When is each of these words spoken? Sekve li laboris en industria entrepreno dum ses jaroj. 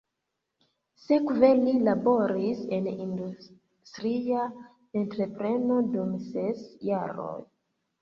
Sekve 1.01 1.49
li 1.59 1.75
laboris 1.89 2.65
en 2.79 2.89
industria 2.95 4.49
entrepreno 5.05 5.81
dum 5.95 6.21
ses 6.35 6.69
jaroj. 6.93 7.41